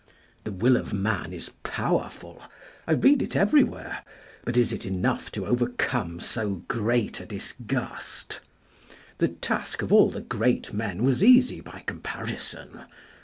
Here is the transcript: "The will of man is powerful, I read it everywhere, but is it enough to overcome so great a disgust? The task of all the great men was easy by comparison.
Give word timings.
"The 0.45 0.51
will 0.51 0.77
of 0.77 0.93
man 0.93 1.31
is 1.31 1.51
powerful, 1.61 2.41
I 2.87 2.93
read 2.93 3.21
it 3.21 3.35
everywhere, 3.35 4.03
but 4.43 4.57
is 4.57 4.73
it 4.73 4.83
enough 4.83 5.31
to 5.33 5.45
overcome 5.45 6.19
so 6.19 6.63
great 6.67 7.19
a 7.19 7.25
disgust? 7.27 8.39
The 9.19 9.27
task 9.27 9.83
of 9.83 9.93
all 9.93 10.09
the 10.09 10.21
great 10.21 10.73
men 10.73 11.03
was 11.03 11.23
easy 11.23 11.61
by 11.61 11.83
comparison. 11.85 12.79